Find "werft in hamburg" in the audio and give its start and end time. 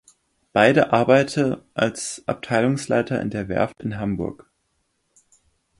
3.49-4.49